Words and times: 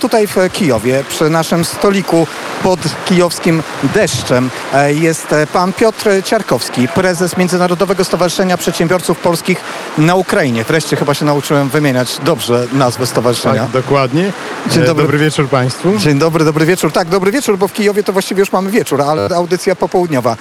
Tutaj 0.00 0.26
w 0.26 0.36
Kijowie, 0.52 1.04
przy 1.08 1.30
naszym 1.30 1.64
stoliku 1.64 2.26
pod 2.62 2.80
kijowskim 3.04 3.62
deszczem 3.94 4.50
e, 4.74 4.92
jest 4.94 5.32
e, 5.32 5.46
pan 5.46 5.72
Piotr 5.72 6.08
Ciarkowski, 6.24 6.88
prezes 6.88 7.36
Międzynarodowego 7.36 8.04
Stowarzyszenia 8.04 8.56
Przedsiębiorców 8.56 9.18
Polskich 9.18 9.60
na 9.98 10.14
Ukrainie. 10.14 10.64
Wreszcie 10.64 10.96
chyba 10.96 11.14
się 11.14 11.24
nauczyłem 11.24 11.68
wymieniać 11.68 12.18
dobrze 12.24 12.66
nazwę 12.72 13.06
stowarzyszenia. 13.06 13.62
Tak, 13.62 13.70
dokładnie. 13.70 14.32
Dzień 14.70 14.82
E, 14.82 14.86
dobry. 14.86 15.04
Dobry 15.04 15.18
wieczór 15.18 15.48
Państwu. 15.48 15.98
Dzień 15.98 16.18
dobry, 16.18 16.44
dobry 16.44 16.66
wieczór. 16.66 16.92
Tak, 16.92 17.08
dobry 17.08 17.32
wieczór, 17.32 17.58
bo 17.58 17.68
w 17.68 17.72
Kijowie 17.72 18.02
to 18.02 18.12
właściwie 18.12 18.40
już 18.40 18.52
mamy 18.52 18.70
wieczór, 18.70 19.02
ale 19.02 19.28
audycja 19.36 19.76
popołudniowa. 19.76 20.36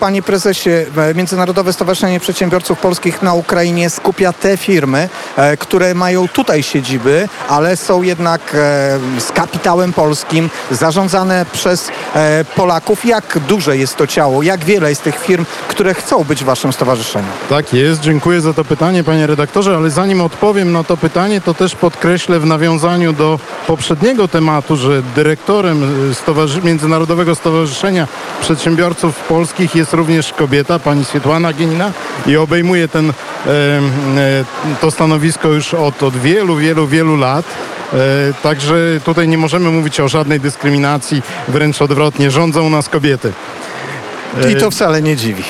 Panie 0.00 0.22
prezesie, 0.22 0.70
Międzynarodowe 1.14 1.72
Stowarzyszenie 1.72 2.20
Przedsiębiorców 2.20 2.78
Polskich 2.78 3.22
na 3.22 3.34
Ukrainie 3.34 3.90
skupia 3.90 4.32
te 4.32 4.56
firmy, 4.56 5.08
które 5.58 5.94
mają 5.94 6.28
tutaj 6.28 6.62
siedziby, 6.62 7.28
ale 7.48 7.76
są 7.76 8.02
jednak 8.02 8.56
z 9.18 9.32
kapitałem 9.32 9.92
polskim, 9.92 10.50
zarządzane 10.70 11.46
przez 11.52 11.88
e, 12.14 12.44
Polaków. 12.56 13.04
Jak 13.04 13.38
duże 13.48 13.76
jest 13.76 13.96
to 13.96 14.06
ciało? 14.06 14.42
Jak 14.42 14.64
wiele 14.64 14.90
jest 14.90 15.02
tych 15.02 15.18
firm, 15.18 15.44
które 15.68 15.94
chcą 15.94 16.24
być 16.24 16.42
w 16.42 16.46
waszym 16.46 16.72
stowarzyszeniu? 16.72 17.28
Tak 17.48 17.72
jest, 17.74 18.00
dziękuję 18.00 18.40
za 18.40 18.52
to 18.54 18.64
pytanie 18.64 19.04
panie 19.04 19.26
redaktorze, 19.26 19.76
ale 19.76 19.90
zanim 19.90 20.20
odpowiem 20.20 20.72
na 20.72 20.84
to 20.84 20.96
pytanie, 20.96 21.40
to 21.40 21.54
też 21.54 21.74
podkreślę 21.76 22.40
w 22.40 22.46
nawiązaniu 22.46 23.12
do 23.12 23.38
poprzedniego 23.66 24.28
tematu, 24.28 24.76
że 24.76 25.02
dyrektorem 25.02 26.10
y, 26.10 26.14
Stowarzy- 26.14 26.64
Międzynarodowego 26.64 27.34
Stowarzyszenia 27.34 28.08
Przedsiębiorców 28.40 29.16
Polskich 29.16 29.74
jest 29.74 29.92
również 29.92 30.32
kobieta, 30.32 30.78
pani 30.78 31.04
Swietłana 31.04 31.52
Ginina 31.52 31.92
i 32.26 32.36
obejmuje 32.36 32.88
ten, 32.88 33.10
e, 33.10 33.12
e, 33.50 34.44
to 34.80 34.90
stanowisko 34.90 35.48
już 35.48 35.74
od, 35.74 36.02
od 36.02 36.16
wielu, 36.16 36.56
wielu, 36.56 36.86
wielu 36.86 37.16
lat. 37.16 37.44
E, 37.92 37.96
Także 38.42 39.00
tutaj 39.04 39.28
nie 39.28 39.38
możemy 39.38 39.70
mówić 39.70 40.00
o 40.00 40.08
żadnej 40.08 40.40
dyskryminacji, 40.40 41.22
wręcz 41.48 41.82
odwrotnie, 41.82 42.30
rządzą 42.30 42.70
nas 42.70 42.88
kobiety. 42.88 43.32
I 44.52 44.56
to 44.56 44.70
wcale 44.70 45.02
nie 45.02 45.16
dziwi. 45.16 45.42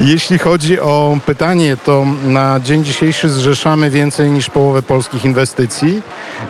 Jeśli 0.00 0.38
chodzi 0.38 0.80
o 0.80 1.18
pytanie, 1.26 1.76
to 1.84 2.06
na 2.24 2.60
dzień 2.60 2.84
dzisiejszy 2.84 3.28
zrzeszamy 3.28 3.90
więcej 3.90 4.30
niż 4.30 4.50
połowę 4.50 4.82
polskich 4.82 5.24
inwestycji. 5.24 6.02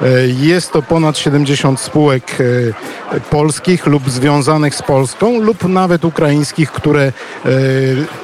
E, 0.03 0.07
Jest 0.27 0.73
to 0.73 0.83
ponad 0.83 1.19
70 1.19 1.81
spółek 1.81 2.39
e, 2.41 3.21
polskich 3.21 3.87
lub 3.87 4.11
związanych 4.11 4.75
z 4.75 4.83
Polską 4.83 5.41
lub 5.41 5.69
nawet 5.69 6.05
ukraińskich, 6.05 6.73
które 6.73 7.03
e, 7.03 7.13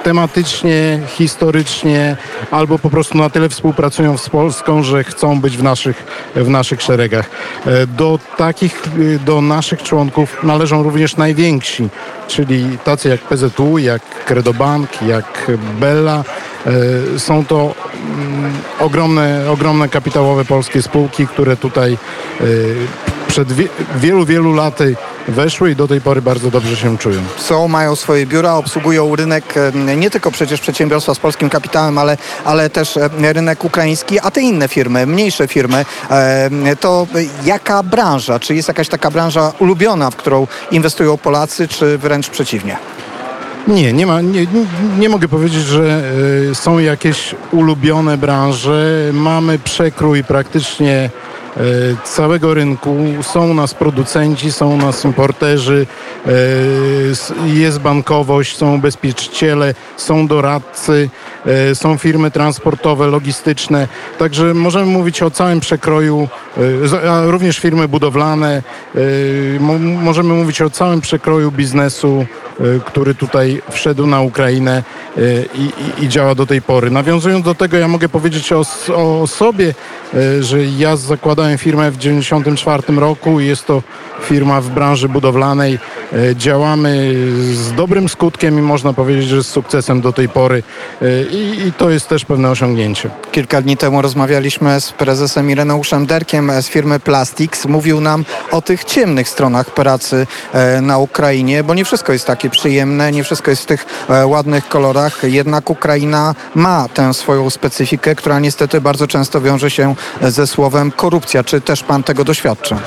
tematycznie, 0.03 1.01
historycznie 1.07 2.17
albo 2.51 2.79
po 2.79 2.91
prostu 2.91 3.19
na 3.19 3.31
tyle 3.31 3.49
współpracują 3.49 4.19
z 4.19 4.29
Polską, 4.29 4.83
że 4.83 5.05
chcą 5.05 5.41
być 5.41 5.57
w 5.57 5.63
naszych, 5.63 6.05
w 6.35 6.49
naszych 6.49 6.83
szeregach. 6.83 7.31
E, 7.67 7.87
Do 7.87 8.19
takich, 8.37 8.83
e, 9.15 9.19
do 9.19 9.41
naszych 9.41 9.83
członków 9.83 10.37
należą 10.43 10.83
również 10.83 11.17
najwięksi, 11.17 11.89
czyli 12.29 12.79
tacy 12.85 13.09
jak 13.09 13.21
PZU, 13.21 13.79
jak 13.79 14.03
Credobank, 14.25 15.03
jak 15.03 15.51
Bella. 15.81 16.25
E, 16.67 17.19
Są 17.19 17.45
to 17.45 17.75
mm, 17.95 18.53
ogromne, 18.79 19.51
ogromne 19.51 19.89
kapitałowe 19.89 20.45
polskie 20.45 20.83
spółki, 20.83 21.27
które 21.27 21.57
tutaj 21.57 21.99
przed 23.29 23.53
wie, 23.53 23.69
wielu, 23.97 24.25
wielu 24.25 24.53
laty 24.53 24.97
weszły 25.29 25.71
i 25.71 25.77
do 25.77 25.89
tej 25.89 26.01
pory 26.01 26.23
bardzo 26.23 26.51
dobrze 26.51 26.77
się 26.77 26.99
czują. 26.99 27.21
są, 27.37 27.69
mają 27.69 27.97
swoje 27.97 28.27
biura, 28.27 28.55
obsługują 28.55 29.17
rynek 29.17 29.55
nie 29.97 30.11
tylko 30.11 30.31
przecież 30.31 30.61
przedsiębiorstwa 30.61 31.15
z 31.15 31.19
polskim 31.19 31.51
kapitałem, 31.51 31.99
ale, 31.99 32.17
ale 32.45 32.71
też 32.71 32.99
rynek 33.21 33.65
ukraiński, 33.65 34.21
a 34.21 34.31
te 34.31 34.41
inne 34.41 34.69
firmy, 34.69 35.07
mniejsze 35.07 35.49
firmy, 35.49 35.85
to 36.81 37.07
jaka 37.45 37.83
branża? 37.83 38.39
Czy 38.41 38.55
jest 38.55 38.69
jakaś 38.69 38.89
taka 38.89 39.11
branża 39.11 39.53
ulubiona, 39.59 40.11
w 40.11 40.17
którą 40.17 40.47
inwestują 40.71 41.17
Polacy, 41.17 41.69
czy 41.69 41.99
wręcz 41.99 42.29
przeciwnie? 42.29 42.77
Nie, 43.69 43.93
nie 43.93 44.07
ma, 44.07 44.21
nie, 44.21 44.47
nie- 44.99 45.09
mogę 45.09 45.29
powiedzieć, 45.29 45.63
że 45.63 46.03
e, 46.51 46.55
są 46.55 46.79
jakieś 46.79 47.35
ulubione 47.53 48.19
branże. 48.19 49.11
Mamy 49.13 49.59
przekrój 49.59 50.25
praktycznie 50.25 51.11
całego 52.05 52.55
rynku. 52.55 52.97
Są 53.23 53.51
u 53.51 53.55
nas 53.55 53.75
producenci, 53.75 54.53
są 54.53 54.75
u 54.75 54.77
nas 54.77 55.05
importerzy, 55.05 55.87
e, 56.27 56.31
jest 57.47 57.79
bankowość, 57.79 58.57
są 58.57 58.75
ubezpieczyciele, 58.75 59.75
są 59.97 60.27
doradcy, 60.27 61.11
e, 61.13 61.28
są 61.75 61.99
firmy 61.99 62.31
transportowe, 62.31 63.07
logistyczne. 63.07 63.89
Także 64.19 64.55
możemy 64.55 64.87
mówić 64.87 65.23
o 65.23 65.31
całym 65.31 65.61
przekroju, 65.61 66.29
e, 67.05 67.11
a 67.11 67.27
również 67.27 67.59
firmy 67.59 67.89
budowlane. 67.89 68.63
E, 68.95 69.61
mo- 69.61 69.79
Możemy 69.79 70.35
mówić 70.35 70.63
o 70.63 70.71
całym 70.71 71.01
przekroju 71.01 71.51
biznesu, 71.53 72.27
e, 72.61 72.65
który 72.87 73.15
tutaj 73.15 73.63
wszedł 73.71 74.07
na 74.07 74.21
Ukrainę 74.21 74.83
e, 75.17 75.21
i, 75.55 75.63
i, 76.01 76.05
i 76.05 76.09
działa 76.09 76.35
do 76.35 76.47
tej 76.47 76.63
pory. 76.63 76.91
Nawiązując 76.91 77.45
do 77.45 77.55
tego, 77.55 77.77
ja 77.77 77.89
mogę 77.89 78.09
powiedzieć 78.09 78.53
o, 78.53 78.63
o 78.95 79.27
sobie, 79.27 79.75
e, 80.15 80.43
że 80.43 80.65
ja 80.65 80.97
zakładałem 80.97 81.59
firmę 81.59 81.91
w 81.91 81.97
1994 81.97 83.01
roku. 83.01 83.41
Jest 83.41 83.67
to 83.67 83.83
firma 84.23 84.61
w 84.61 84.69
branży 84.69 85.09
budowlanej. 85.09 85.79
E, 86.13 86.37
Działamy 86.37 87.15
z 87.53 87.73
dobrym 87.73 88.09
skutkiem 88.09 88.59
i 88.59 88.63
można 88.63 88.93
powiedzieć, 88.93 89.29
że 89.29 89.45
z 89.45 89.47
sukcesem 89.49 90.01
do 90.01 90.13
tej 90.13 90.29
pory 90.29 90.63
E, 91.03 91.23
i, 91.23 91.67
i 91.69 91.73
to 91.73 91.91
jest 91.91 92.09
też 92.09 92.25
pewne 92.25 92.51
osiągnięcie. 92.51 93.11
Kilka 93.33 93.63
dni 93.63 93.77
temu 93.77 94.03
rozmawialiśmy 94.03 94.81
z 94.81 94.93
prezesem 94.93 95.51
Ireneuszem 95.51 96.07
Derkiem 96.07 96.53
z 96.63 96.69
firmy 96.69 97.01
Plastics. 97.01 97.67
Mówił 97.67 98.01
nam 98.01 98.25
o 98.51 98.63
tych 98.63 98.85
ciemnych 98.85 99.29
stronach 99.29 99.75
pracy 99.75 100.27
e, 100.53 100.81
na 100.81 100.99
Ukrainie, 100.99 101.65
bo 101.65 101.75
nie 101.75 101.85
wszystko 101.85 102.13
jest 102.13 102.27
takie 102.27 102.51
przyjemne, 102.51 103.13
nie 103.13 103.25
wszystko 103.25 103.51
jest 103.51 103.63
w 103.63 103.67
tych 103.67 103.87
ładnych 104.25 104.69
kolorach. 104.69 105.21
Jednak 105.23 105.71
Ukraina 105.71 106.35
ma 106.55 106.89
tę 106.89 107.15
swoją 107.15 107.51
specyfikę, 107.51 108.15
która 108.15 108.41
niestety 108.41 108.81
bardzo 108.81 109.07
często 109.07 109.41
wiąże 109.41 109.71
się 109.71 109.95
ze 110.23 110.47
słowem 110.47 110.91
korupcja. 110.91 111.45
Czy 111.45 111.61
też 111.61 111.83
pan 111.83 112.03
tego 112.03 112.25
doświadcza? 112.25 112.79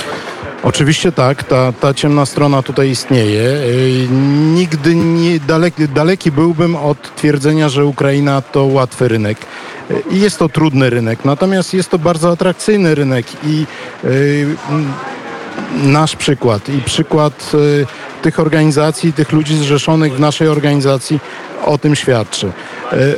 Oczywiście 0.63 1.11
tak, 1.11 1.43
ta, 1.43 1.71
ta 1.71 1.93
ciemna 1.93 2.25
strona 2.25 2.63
tutaj 2.63 2.89
istnieje. 2.89 3.43
Nigdy 4.53 4.95
nie 4.95 5.39
daleki, 5.39 5.87
daleki 5.87 6.31
byłbym 6.31 6.75
od 6.75 7.15
twierdzenia, 7.15 7.69
że 7.69 7.85
Ukraina 7.85 8.41
to 8.41 8.63
łatwy 8.63 9.07
rynek. 9.07 9.37
Jest 10.11 10.39
to 10.39 10.49
trudny 10.49 10.89
rynek, 10.89 11.25
natomiast 11.25 11.73
jest 11.73 11.89
to 11.89 11.99
bardzo 11.99 12.31
atrakcyjny 12.31 12.95
rynek 12.95 13.25
i 13.43 13.65
nasz 15.83 16.15
przykład 16.15 16.69
i 16.69 16.81
przykład 16.81 17.51
tych 18.21 18.39
organizacji, 18.39 19.13
tych 19.13 19.31
ludzi 19.31 19.57
zrzeszonych 19.57 20.13
w 20.13 20.19
naszej 20.19 20.47
organizacji 20.47 21.19
o 21.65 21.77
tym 21.77 21.95
świadczy. 21.95 22.51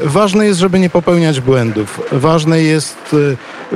Ważne 0.04 0.46
jest, 0.46 0.60
żeby 0.60 0.80
nie 0.80 0.90
popełniać 0.90 1.40
błędów. 1.40 2.02
Ważne 2.12 2.62
jest, 2.62 3.16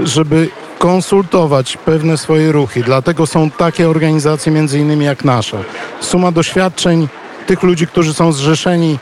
żeby 0.04 0.50
konsultować 0.80 1.78
pewne 1.78 2.18
swoje 2.18 2.52
ruchy. 2.52 2.84
Dlatego 2.84 3.28
są 3.28 3.52
takie 3.52 3.90
organizacje 3.90 4.52
między 4.52 4.80
innymi 4.80 5.06
jak 5.06 5.26
nasza. 5.26 5.58
Suma 6.02 6.32
doświadczeń 6.32 7.08
tych 7.48 7.64
ludzi, 7.64 7.88
którzy 7.88 8.14
są 8.14 8.32
zrzeszeni 8.32 8.92
e, 8.94 8.98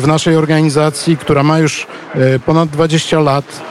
w 0.00 0.04
naszej 0.06 0.36
organizacji, 0.36 1.16
która 1.16 1.42
ma 1.42 1.58
już 1.58 1.86
e, 2.14 2.38
ponad 2.38 2.68
20 2.68 3.20
lat, 3.20 3.62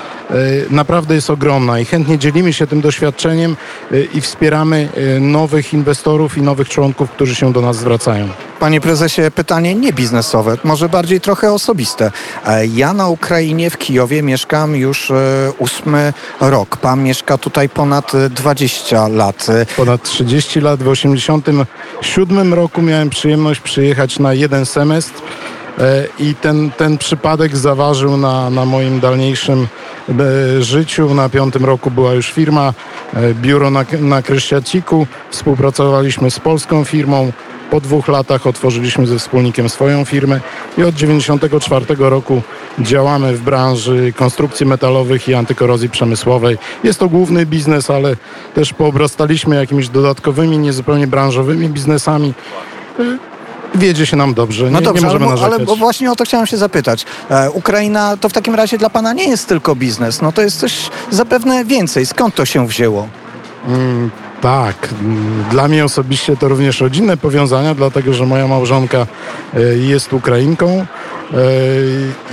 naprawdę 0.69 1.15
jest 1.15 1.29
ogromna 1.29 1.79
i 1.79 1.85
chętnie 1.85 2.17
dzielimy 2.17 2.53
się 2.53 2.67
tym 2.67 2.81
doświadczeniem 2.81 3.57
e, 3.91 4.01
i 4.01 4.21
wspieramy 4.21 4.89
e, 5.15 5.19
nowych 5.19 5.73
inwestorów 5.73 6.37
i 6.37 6.41
nowych 6.41 6.69
członków, 6.69 7.11
którzy 7.11 7.35
się 7.35 7.53
do 7.53 7.61
nas 7.61 7.77
zwracają. 7.77 8.27
Panie 8.59 8.81
prezesie, 8.81 9.21
pytanie 9.35 9.75
nie 9.75 9.93
biznesowe, 9.93 10.57
może 10.63 10.89
bardziej 10.89 11.21
trochę 11.21 11.53
osobiste. 11.53 12.11
E, 12.45 12.67
Ja 12.67 12.93
na 12.93 13.07
Ukrainie 13.07 13.69
w 13.69 13.77
Kijowie 13.77 14.21
mieszkam 14.23 14.75
już 14.75 15.11
e, 15.11 15.15
ósmy 15.57 16.13
rok. 16.41 16.77
Pan 16.77 17.03
mieszka 17.03 17.37
tutaj 17.37 17.69
ponad 17.69 18.15
e, 18.15 18.29
20 18.29 19.07
lat. 19.07 19.47
E, 19.49 19.65
Ponad 19.65 20.03
30 20.03 20.61
lat, 20.61 20.83
w 20.83 20.87
87 20.87 22.53
roku 22.53 22.81
miałem 22.81 23.09
przyjemność 23.09 23.59
przyjechać 23.61 24.19
na 24.19 24.33
jeden 24.33 24.65
semestr 24.65 25.21
e, 25.79 26.05
i 26.19 26.35
ten, 26.35 26.71
ten 26.71 26.97
przypadek 26.97 27.57
zaważył 27.57 28.17
na, 28.17 28.49
na 28.49 28.65
moim 28.65 28.99
dalniejszym 28.99 29.63
e, 29.63 29.98
życiu. 30.59 31.13
Na 31.13 31.29
piątym 31.29 31.65
roku 31.65 31.91
była 31.91 32.13
już 32.13 32.31
firma, 32.31 32.73
e, 33.13 33.33
biuro 33.33 33.69
na, 33.69 33.85
na 33.99 34.21
Kryściaciku. 34.21 35.07
Współpracowaliśmy 35.29 36.31
z 36.31 36.39
polską 36.39 36.83
firmą. 36.83 37.31
Po 37.71 37.81
dwóch 37.81 38.07
latach 38.07 38.47
otworzyliśmy 38.47 39.07
ze 39.07 39.19
wspólnikiem 39.19 39.69
swoją 39.69 40.05
firmę 40.05 40.39
i 40.77 40.83
od 40.83 40.95
1994 40.95 42.09
roku 42.09 42.41
działamy 42.79 43.33
w 43.33 43.41
branży 43.41 44.13
konstrukcji 44.15 44.65
metalowych 44.65 45.27
i 45.27 45.33
antykorozji 45.33 45.89
przemysłowej. 45.89 46.57
Jest 46.83 46.99
to 46.99 47.09
główny 47.09 47.45
biznes, 47.45 47.89
ale 47.89 48.15
też 48.53 48.73
poobrastaliśmy 48.73 49.55
jakimiś 49.55 49.89
dodatkowymi, 49.89 50.57
niezupełnie 50.57 51.07
branżowymi 51.07 51.69
biznesami. 51.69 52.33
Wiedzie 53.75 54.05
się 54.05 54.17
nam 54.17 54.33
dobrze, 54.33 54.69
No 54.71 54.79
nie, 54.79 54.85
dobrze, 54.85 55.01
nie 55.01 55.07
możemy 55.07 55.25
ale, 55.25 55.33
ale 55.33 55.41
narzekać. 55.41 55.67
bo 55.67 55.75
właśnie 55.75 56.11
o 56.11 56.15
to 56.15 56.25
chciałem 56.25 56.47
się 56.47 56.57
zapytać. 56.57 57.05
E, 57.29 57.51
Ukraina 57.51 58.17
to 58.17 58.29
w 58.29 58.33
takim 58.33 58.55
razie 58.55 58.77
dla 58.77 58.89
Pana 58.89 59.13
nie 59.13 59.29
jest 59.29 59.47
tylko 59.47 59.75
biznes, 59.75 60.21
no 60.21 60.31
to 60.31 60.41
jest 60.41 60.59
coś 60.59 60.89
zapewne 61.11 61.65
więcej. 61.65 62.05
Skąd 62.05 62.35
to 62.35 62.45
się 62.45 62.67
wzięło? 62.67 63.07
Mm, 63.67 64.11
tak, 64.41 64.89
mm, 65.01 65.43
dla 65.51 65.67
mnie 65.67 65.85
osobiście 65.85 66.37
to 66.37 66.47
również 66.47 66.81
rodzinne 66.81 67.17
powiązania, 67.17 67.75
dlatego 67.75 68.13
że 68.13 68.25
moja 68.25 68.47
małżonka 68.47 68.97
e, 69.53 69.61
jest 69.77 70.13
Ukrainką 70.13 70.85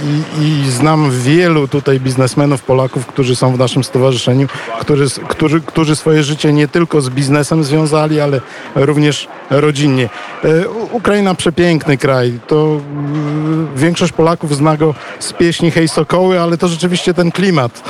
i, 0.02 0.44
i 0.44 0.70
znam 0.70 1.10
wielu 1.10 1.69
tutaj 1.69 2.00
biznesmenów 2.00 2.62
Polaków, 2.62 3.06
którzy 3.06 3.37
są 3.37 3.52
w 3.52 3.58
naszym 3.58 3.84
stowarzyszeniu, 3.84 4.46
którzy, 4.81 5.10
którzy, 5.28 5.60
którzy 5.60 5.96
swoje 5.96 6.22
życie 6.22 6.52
nie 6.52 6.69
tylko 6.69 7.00
z 7.00 7.10
biznesem 7.10 7.64
związali, 7.64 8.20
ale 8.20 8.40
również 8.75 9.28
rodzinnie. 9.50 10.08
E, 10.44 10.69
Ukraina 10.69 11.34
przepiękny 11.34 11.98
kraj, 11.98 12.38
to 12.46 12.81
mm, 12.90 13.69
większość 13.76 14.12
Polaków 14.12 14.56
zna 14.56 14.76
go 14.76 14.94
z 15.19 15.32
pieśni 15.32 15.70
Hej 15.70 15.88
Sokoły, 15.88 16.40
ale 16.40 16.58
to 16.58 16.69
rzeczywiście 16.69 17.14
ten 17.14 17.32
klimat. 17.32 17.82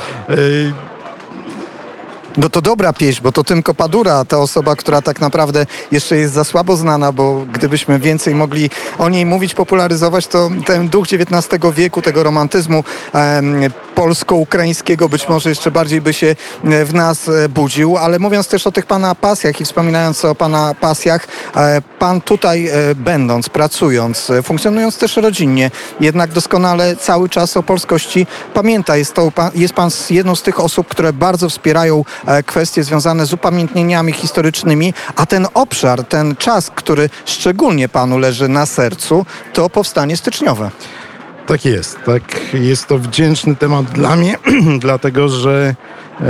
No 2.37 2.49
to 2.49 2.61
dobra 2.61 2.93
pieśń, 2.93 3.23
bo 3.23 3.31
to 3.31 3.43
Tymko 3.43 3.73
Padura, 3.73 4.25
ta 4.25 4.37
osoba, 4.37 4.75
która 4.75 5.01
tak 5.01 5.21
naprawdę 5.21 5.65
jeszcze 5.91 6.17
jest 6.17 6.33
za 6.33 6.43
słabo 6.43 6.77
znana, 6.77 7.11
bo 7.11 7.45
gdybyśmy 7.53 7.99
więcej 7.99 8.35
mogli 8.35 8.69
o 8.97 9.09
niej 9.09 9.25
mówić, 9.25 9.53
popularyzować, 9.53 10.27
to 10.27 10.49
ten 10.65 10.89
duch 10.89 11.07
XIX 11.13 11.63
wieku, 11.75 12.01
tego 12.01 12.23
romantyzmu 12.23 12.83
polsko-ukraińskiego 13.97 15.09
być 15.09 15.29
może 15.29 15.49
jeszcze 15.49 15.71
bardziej 15.71 16.01
by 16.01 16.13
się 16.13 16.27
e, 16.63 16.85
w 16.85 16.93
nas 16.93 17.29
e, 17.29 17.49
budził, 17.49 17.97
ale 17.97 18.19
mówiąc 18.19 18.47
też 18.47 18.67
o 18.67 18.71
tych 18.71 18.85
pana 18.85 19.15
pasjach 19.15 19.61
i 19.61 19.65
wspominając 19.65 20.25
o 20.25 20.35
pana 20.35 20.75
pasjach, 20.79 21.27
e, 21.55 21.81
pan 21.99 22.21
tutaj 22.21 22.69
będąc, 22.95 23.49
pracując, 23.49 24.31
funkcjonując 24.43 24.97
też 24.97 25.17
rodzinnie, 25.17 25.71
jednak 25.99 26.31
doskonale 26.31 26.95
cały 26.95 27.29
czas 27.29 27.57
o 27.57 27.63
polskości 27.63 28.27
pamięta. 28.53 28.97
Jest, 28.97 29.13
to, 29.13 29.31
jest 29.55 29.73
pan 29.73 29.89
jedną 30.09 30.35
z 30.35 30.41
tych 30.41 30.59
osób, 30.59 30.87
które 30.87 31.13
bardzo 31.13 31.49
wspierają 31.49 32.03
kwestie 32.45 32.83
związane 32.83 33.25
z 33.25 33.33
upamiętnieniami 33.33 34.13
historycznymi, 34.13 34.93
a 35.15 35.25
ten 35.25 35.47
obszar, 35.53 36.03
ten 36.03 36.35
czas, 36.35 36.71
który 36.75 37.09
szczególnie 37.25 37.89
panu 37.89 38.17
leży 38.17 38.47
na 38.47 38.65
sercu, 38.65 39.25
to 39.53 39.69
powstanie 39.69 40.17
styczniowe. 40.17 40.71
Tak 41.47 41.65
jest, 41.65 41.99
tak. 42.05 42.53
Jest 42.53 42.87
to 42.87 42.97
wdzięczny 42.97 43.55
temat 43.55 43.85
dla 43.85 44.15
mnie, 44.15 44.37
dlatego 44.79 45.29
że 45.29 45.75
e, 46.21 46.25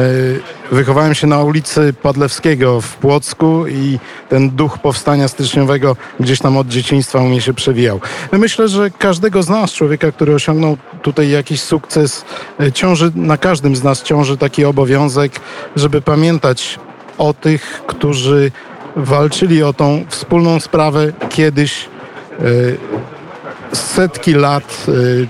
wychowałem 0.71 1.15
się 1.15 1.27
na 1.27 1.43
ulicy 1.43 1.93
Padlewskiego 2.01 2.81
w 2.81 2.95
Płocku 2.95 3.67
i 3.67 3.99
ten 4.29 4.49
duch 4.49 4.79
powstania 4.79 5.27
styczniowego 5.27 5.95
gdzieś 6.19 6.39
tam 6.39 6.57
od 6.57 6.67
dzieciństwa 6.67 7.19
u 7.19 7.25
mnie 7.25 7.41
się 7.41 7.53
przewijał. 7.53 7.99
Myślę, 8.31 8.67
że 8.67 8.89
każdego 8.91 9.43
z 9.43 9.49
nas, 9.49 9.73
człowieka, 9.73 10.11
który 10.11 10.35
osiągnął 10.35 10.77
tutaj 11.01 11.29
jakiś 11.29 11.61
sukces, 11.61 12.25
e, 12.59 12.71
ciąży, 12.71 13.11
na 13.15 13.37
każdym 13.37 13.75
z 13.75 13.83
nas 13.83 14.03
ciąży 14.03 14.37
taki 14.37 14.65
obowiązek, 14.65 15.31
żeby 15.75 16.01
pamiętać 16.01 16.79
o 17.17 17.33
tych, 17.33 17.81
którzy 17.87 18.51
walczyli 18.95 19.63
o 19.63 19.73
tą 19.73 20.05
wspólną 20.09 20.59
sprawę 20.59 21.13
kiedyś 21.29 21.85
e, 22.39 22.43
setki 23.73 24.33
lat 24.33 24.85
y, 24.87 25.27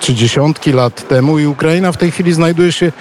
czy 0.00 0.14
dziesiątki 0.14 0.72
lat 0.72 1.08
temu 1.08 1.38
i 1.38 1.46
Ukraina 1.46 1.92
w 1.92 1.96
tej 1.96 2.10
chwili 2.10 2.32
znajduje 2.32 2.72
się 2.72 2.92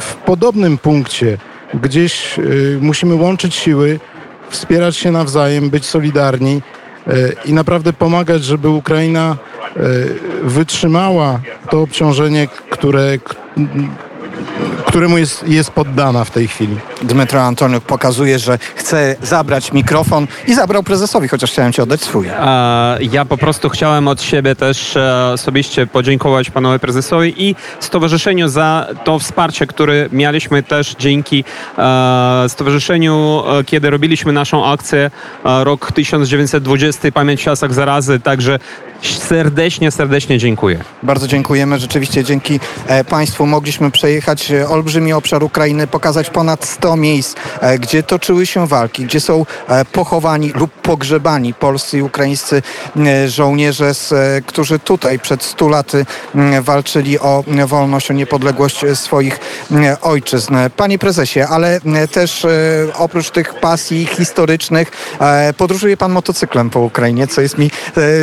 w 0.00 0.14
podobnym 0.14 0.78
punkcie. 0.78 1.38
Gdzieś 1.74 2.38
y, 2.38 2.78
musimy 2.80 3.14
łączyć 3.14 3.54
siły, 3.54 4.00
wspierać 4.50 4.96
się 4.96 5.10
nawzajem, 5.10 5.70
być 5.70 5.86
solidarni 5.86 6.62
y, 7.08 7.36
i 7.44 7.52
naprawdę 7.52 7.92
pomagać, 7.92 8.44
żeby 8.44 8.68
Ukraina 8.68 9.36
wytrzymała 10.42 11.40
to 11.70 11.82
obciążenie, 11.82 12.48
które, 12.70 13.18
któremu 14.86 15.18
jest, 15.18 15.48
jest 15.48 15.70
poddana 15.70 16.24
w 16.24 16.30
tej 16.30 16.48
chwili. 16.48 16.76
Dmytro 17.04 17.42
Antoniuk 17.42 17.84
pokazuje, 17.84 18.38
że 18.38 18.58
chce 18.74 19.16
zabrać 19.22 19.72
mikrofon 19.72 20.26
i 20.46 20.54
zabrał 20.54 20.82
prezesowi, 20.82 21.28
chociaż 21.28 21.50
chciałem 21.50 21.72
ci 21.72 21.82
oddać 21.82 22.00
swój. 22.00 22.26
Ja 23.12 23.24
po 23.24 23.36
prostu 23.36 23.68
chciałem 23.68 24.08
od 24.08 24.22
siebie 24.22 24.56
też 24.56 24.96
e, 24.96 25.30
osobiście 25.34 25.86
podziękować 25.86 26.50
panowi 26.50 26.78
prezesowi 26.78 27.48
i 27.48 27.54
stowarzyszeniu 27.80 28.48
za 28.48 28.86
to 29.04 29.18
wsparcie, 29.18 29.66
które 29.66 30.08
mieliśmy 30.12 30.62
też 30.62 30.94
dzięki 30.98 31.44
e, 31.78 32.44
stowarzyszeniu, 32.48 33.42
e, 33.60 33.64
kiedy 33.64 33.90
robiliśmy 33.90 34.32
naszą 34.32 34.66
akcję 34.66 35.10
rok 35.44 35.92
1920, 35.92 37.12
Pamięć 37.12 37.40
w 37.40 37.44
czasach 37.44 37.74
zarazy, 37.74 38.20
także 38.20 38.58
serdecznie, 39.02 39.90
serdecznie 39.90 40.38
dziękuję. 40.38 40.78
Bardzo 41.02 41.28
dziękujemy. 41.28 41.78
Rzeczywiście 41.78 42.24
dzięki 42.24 42.60
Państwu 43.08 43.46
mogliśmy 43.46 43.90
przejechać 43.90 44.52
olbrzymi 44.68 45.12
obszar 45.12 45.42
Ukrainy, 45.42 45.86
pokazać 45.86 46.30
ponad 46.30 46.64
100 46.64 46.91
miejsc, 46.96 47.34
e, 47.60 47.78
gdzie 47.78 48.02
toczyły 48.02 48.46
się 48.46 48.66
walki, 48.66 49.04
gdzie 49.04 49.20
są 49.20 49.46
e, 49.68 49.84
pochowani 49.84 50.52
lub 50.54 50.70
pogrzebani 50.70 51.54
polscy 51.54 51.98
i 51.98 52.02
ukraińscy 52.02 52.62
e, 52.96 53.28
żołnierze, 53.28 53.92
którzy 54.46 54.78
tutaj 54.78 55.18
przed 55.18 55.42
100 55.42 55.68
laty 55.68 56.06
walczyli 56.62 57.18
o 57.18 57.44
wolność, 57.66 58.10
o 58.10 58.14
niepodległość 58.14 58.80
swoich 58.94 59.40
ojczyzn. 60.02 60.54
Panie 60.76 60.98
prezesie, 60.98 61.40
ale 61.40 61.80
też 62.12 62.46
oprócz 62.98 63.30
tych 63.30 63.54
pasji 63.54 64.06
historycznych 64.06 64.90
podróżuje 65.56 65.96
pan 65.96 66.12
motocyklem 66.12 66.70
po 66.70 66.80
Ukrainie, 66.80 67.26
co 67.26 67.40
jest 67.40 67.58
mi 67.58 67.70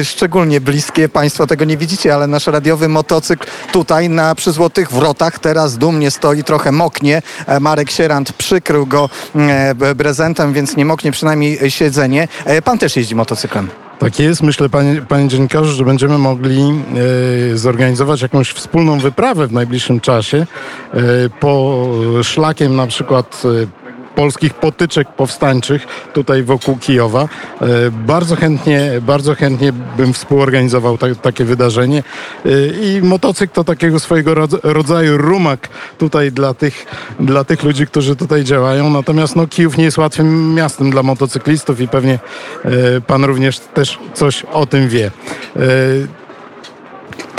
szczególnie 0.03 0.61
bliskie. 0.61 1.09
Państwo 1.09 1.47
tego 1.47 1.65
nie 1.65 1.77
widzicie, 1.77 2.15
ale 2.15 2.27
nasz 2.27 2.47
radiowy 2.47 2.87
motocykl 2.87 3.47
tutaj 3.71 4.09
na 4.09 4.35
przy 4.35 4.51
Złotych 4.51 4.91
Wrotach 4.91 5.39
teraz 5.39 5.77
dumnie 5.77 6.11
stoi, 6.11 6.43
trochę 6.43 6.71
moknie. 6.71 7.21
Marek 7.59 7.91
Sierant 7.91 8.33
przykrył 8.59 8.85
go 8.85 9.09
e, 9.35 9.95
prezentem, 9.95 10.53
więc 10.53 10.77
nie 10.77 10.85
moknie 10.85 11.11
przynajmniej 11.11 11.71
siedzenie. 11.71 12.27
E, 12.45 12.61
Pan 12.61 12.77
też 12.77 12.95
jeździ 12.95 13.15
motocyklem. 13.15 13.67
Tak 13.99 14.19
jest. 14.19 14.43
Myślę, 14.43 14.69
panie, 14.69 15.01
panie 15.09 15.27
dziennikarzu, 15.27 15.73
że 15.73 15.85
będziemy 15.85 16.17
mogli 16.17 16.61
e, 17.53 17.57
zorganizować 17.57 18.21
jakąś 18.21 18.51
wspólną 18.51 18.99
wyprawę 18.99 19.47
w 19.47 19.51
najbliższym 19.51 19.99
czasie 19.99 20.37
e, 20.93 20.99
po 21.39 21.85
szlakiem 22.23 22.75
na 22.75 22.87
przykład 22.87 23.41
e, 23.45 23.78
polskich 24.19 24.53
potyczek 24.53 25.07
powstańczych 25.07 25.87
tutaj 26.13 26.43
wokół 26.43 26.77
Kijowa. 26.77 27.21
E, 27.61 27.67
bardzo 27.91 28.35
chętnie, 28.35 28.91
bardzo 29.01 29.35
chętnie 29.35 29.73
bym 29.97 30.13
współorganizował 30.13 30.97
ta, 30.97 31.15
takie 31.15 31.45
wydarzenie 31.45 32.03
E, 32.45 32.49
i 32.67 33.01
motocykl 33.01 33.53
to 33.53 33.63
takiego 33.63 33.99
swojego 33.99 34.33
rodz- 34.35 34.59
rodzaju 34.63 35.17
rumak 35.17 35.69
tutaj 35.97 36.31
dla 36.31 36.53
tych, 36.53 36.85
dla 37.19 37.43
tych 37.43 37.63
ludzi, 37.63 37.87
którzy 37.87 38.15
tutaj 38.15 38.43
działają. 38.43 38.89
Natomiast 38.89 39.35
no, 39.35 39.47
Kijów 39.47 39.77
nie 39.77 39.83
jest 39.83 39.97
łatwym 39.97 40.53
miastem 40.53 40.91
dla 40.91 41.03
motocyklistów 41.03 41.81
i 41.81 41.87
pewnie 41.87 42.19
e, 42.65 43.01
pan 43.01 43.23
również 43.23 43.59
też 43.59 43.99
coś 44.13 44.43
o 44.43 44.65
tym 44.65 44.89
wie. 44.89 45.11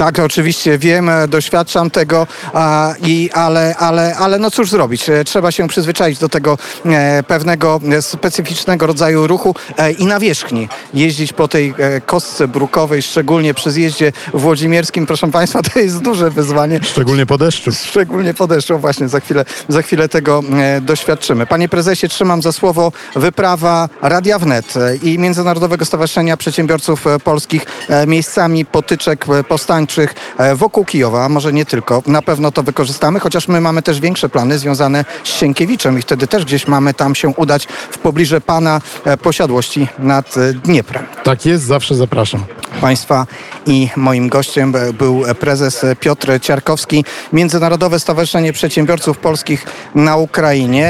Tak, 0.00 0.18
oczywiście 0.18 0.78
wiem, 0.78 1.08
e, 1.08 1.28
doświadczam 1.28 1.90
tego, 1.90 2.26
a, 2.52 2.94
i, 3.02 3.30
ale, 3.32 3.76
ale, 3.76 4.16
ale 4.16 4.38
no 4.38 4.50
cóż 4.50 4.70
zrobić, 4.70 5.08
e, 5.08 5.24
trzeba 5.24 5.52
się 5.52 5.68
przyzwyczaić 5.68 6.18
do 6.18 6.28
tego 6.28 6.58
e, 6.86 7.22
pewnego 7.22 7.80
specyficznego 8.00 8.86
rodzaju 8.86 9.26
ruchu 9.26 9.54
i 9.98 10.06
nawierzchni. 10.06 10.68
Jeździć 10.94 11.32
po 11.32 11.48
tej 11.48 11.74
kostce 12.06 12.48
brukowej, 12.48 13.02
szczególnie 13.02 13.54
przy 13.54 13.70
zjeździe 13.70 14.12
włodzimierskim, 14.34 15.06
proszę 15.06 15.30
Państwa, 15.30 15.62
to 15.72 15.78
jest 15.78 15.98
duże 15.98 16.30
wyzwanie. 16.30 16.80
szczególnie 16.82 17.26
po 17.26 17.38
deszczu. 17.38 17.72
Szczególnie 17.72 18.34
po 18.34 18.46
deszczu, 18.46 18.78
właśnie 18.78 19.08
za 19.08 19.20
chwilę, 19.20 19.44
za 19.68 19.82
chwilę 19.82 20.08
tego 20.08 20.42
doświadczymy. 20.80 21.46
Panie 21.46 21.68
prezesie, 21.68 22.08
trzymam 22.08 22.42
za 22.42 22.52
słowo 22.52 22.92
wyprawa 23.16 23.88
Radia 24.02 24.38
Wnet 24.38 24.74
i 25.02 25.18
Międzynarodowego 25.18 25.84
Stowarzyszenia 25.84 26.36
Przedsiębiorców 26.36 27.04
Polskich 27.24 27.66
miejscami 28.06 28.64
potyczek 28.64 29.26
e, 29.28 29.44
powstańczych 29.90 30.14
e, 30.38 30.56
wokół 30.56 30.84
Kijowa, 30.84 31.28
może 31.28 31.52
nie 31.52 31.64
tylko. 31.64 32.02
Na 32.06 32.22
pewno 32.22 32.52
to 32.52 32.62
wykorzystamy, 32.62 33.20
chociaż 33.20 33.48
my 33.48 33.60
mamy 33.60 33.82
też 33.82 34.00
większe 34.00 34.28
plany 34.28 34.58
związane 34.58 35.04
z 35.24 35.28
Sienkiewiczem 35.28 35.98
i 35.98 36.02
wtedy 36.02 36.26
też 36.26 36.44
gdzieś 36.44 36.66
mamy 36.66 36.94
tam 36.94 37.14
się 37.14 37.28
udać 37.28 37.66
w 37.90 37.98
pobliże 37.98 38.40
Pana 38.40 38.80
e, 39.04 39.16
posiadłości 39.16 39.88
nad 39.98 40.36
e, 40.36 40.52
Dnieprem. 40.52 41.04
Tak 41.24 41.46
jest, 41.46 41.64
zawsze 41.64 41.94
zapraszam. 41.94 42.44
Państwa 42.80 43.26
i 43.66 43.88
moim 43.96 44.28
gościem 44.28 44.74
był 44.98 45.22
prezes 45.40 45.86
Piotr 46.00 46.40
Ciarkowski, 46.40 47.04
Międzynarodowe 47.32 48.00
Stowarzyszenie 48.00 48.52
Przedsiębiorców 48.52 49.18
Polskich 49.18 49.66
na 49.94 50.16
Ukrainie. 50.16 50.88